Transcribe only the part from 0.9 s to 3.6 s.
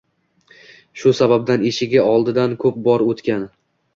Shu sababdan eshigi oldidan ko'p bor o'tgan